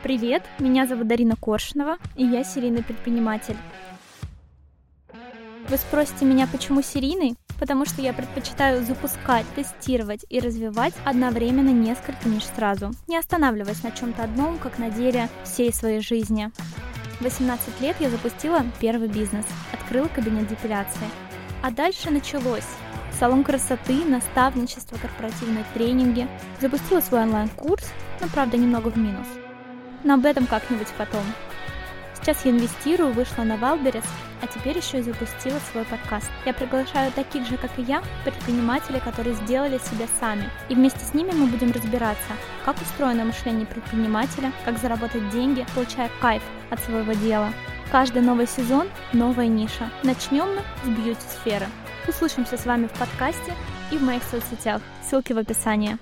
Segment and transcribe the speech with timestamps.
[0.00, 3.56] Привет, меня зовут Дарина Коршунова, и я серийный предприниматель.
[5.68, 7.34] Вы спросите меня, почему серийный?
[7.58, 13.90] Потому что я предпочитаю запускать, тестировать и развивать одновременно несколько ниш сразу, не останавливаясь на
[13.90, 16.52] чем-то одном, как на деле всей своей жизни.
[17.18, 21.08] В 18 лет я запустила первый бизнес, открыла кабинет депиляции.
[21.60, 22.68] А дальше началось.
[23.18, 26.28] Салон красоты, наставничество, корпоративные тренинги.
[26.60, 27.90] Запустила свой онлайн-курс,
[28.20, 29.26] но правда немного в минус–
[30.04, 31.24] но об этом как-нибудь потом.
[32.14, 34.04] Сейчас я инвестирую, вышла на Wildberries,
[34.42, 36.30] а теперь еще и запустила свой подкаст.
[36.44, 40.50] Я приглашаю таких же, как и я, предпринимателей, которые сделали себя сами.
[40.68, 42.32] И вместе с ними мы будем разбираться,
[42.64, 47.52] как устроено мышление предпринимателя, как заработать деньги, получая кайф от своего дела.
[47.90, 49.88] Каждый новый сезон– новая ниша.
[50.02, 51.66] Начнем мы с бьюти-сферы.
[52.06, 53.54] Услышимся с вами в подкасте
[53.90, 54.82] и в моих соцсетях.
[55.08, 55.96] Ссылки в описании.